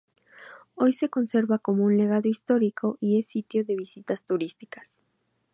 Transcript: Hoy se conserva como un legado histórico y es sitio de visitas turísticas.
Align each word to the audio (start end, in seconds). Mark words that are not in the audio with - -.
Hoy 0.73 0.93
se 0.93 1.09
conserva 1.09 1.59
como 1.59 1.83
un 1.83 1.95
legado 1.95 2.27
histórico 2.27 2.97
y 3.01 3.19
es 3.19 3.27
sitio 3.27 3.63
de 3.63 3.75
visitas 3.75 4.23
turísticas. 4.23 4.89